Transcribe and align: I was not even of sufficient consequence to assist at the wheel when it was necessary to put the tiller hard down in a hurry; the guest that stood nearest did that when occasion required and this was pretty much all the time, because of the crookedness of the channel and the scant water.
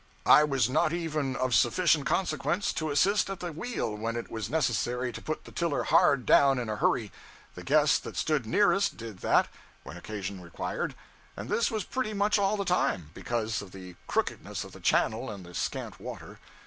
I 0.25 0.43
was 0.43 0.67
not 0.67 0.91
even 0.93 1.35
of 1.35 1.53
sufficient 1.53 2.07
consequence 2.07 2.73
to 2.73 2.89
assist 2.89 3.29
at 3.29 3.39
the 3.39 3.51
wheel 3.53 3.93
when 3.95 4.15
it 4.15 4.31
was 4.31 4.49
necessary 4.49 5.11
to 5.13 5.21
put 5.21 5.43
the 5.45 5.51
tiller 5.51 5.83
hard 5.83 6.25
down 6.25 6.57
in 6.57 6.69
a 6.69 6.75
hurry; 6.77 7.11
the 7.53 7.61
guest 7.63 8.03
that 8.05 8.17
stood 8.17 8.47
nearest 8.47 8.97
did 8.97 9.19
that 9.19 9.47
when 9.83 9.97
occasion 9.97 10.41
required 10.41 10.95
and 11.37 11.49
this 11.49 11.69
was 11.69 11.83
pretty 11.83 12.15
much 12.15 12.39
all 12.39 12.57
the 12.57 12.65
time, 12.65 13.11
because 13.13 13.61
of 13.61 13.73
the 13.73 13.95
crookedness 14.07 14.63
of 14.63 14.71
the 14.71 14.79
channel 14.79 15.29
and 15.29 15.45
the 15.45 15.53
scant 15.53 15.99
water. 15.99 16.39